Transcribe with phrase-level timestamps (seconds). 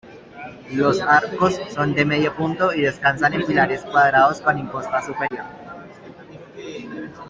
[0.73, 5.45] Los arcos son de medio punto y descansan en pilares cuadrados con imposta superior.